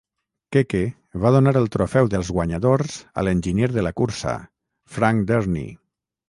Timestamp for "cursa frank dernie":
4.03-5.71